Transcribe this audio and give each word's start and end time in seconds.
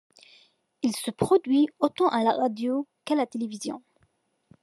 Il 0.81 0.95
se 0.95 1.11
produit 1.11 1.69
autant 1.77 2.09
à 2.09 2.23
la 2.23 2.31
radio 2.31 2.87
qu'à 3.05 3.13
la 3.13 3.27
télévision. 3.27 3.83